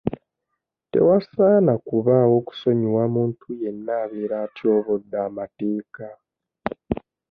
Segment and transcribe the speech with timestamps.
[0.91, 6.05] Tewasaana kubaawo kusonyiwa muntu yenna abeera atyobodde amateeka.